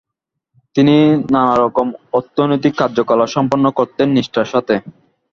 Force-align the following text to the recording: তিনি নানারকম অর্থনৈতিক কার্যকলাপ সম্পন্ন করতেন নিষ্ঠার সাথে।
তিনি 0.75 0.95
নানারকম 1.33 1.87
অর্থনৈতিক 2.13 2.73
কার্যকলাপ 2.77 3.29
সম্পন্ন 3.35 3.65
করতেন 3.79 4.07
নিষ্ঠার 4.11 4.47
সাথে। 4.53 4.75